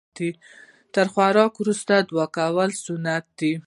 تر 0.93 1.05
خوراک 1.13 1.53
وروسته 1.57 1.93
دعا 2.09 2.25
کول 2.37 2.69
سنت 2.85 3.25
ده 3.37 3.51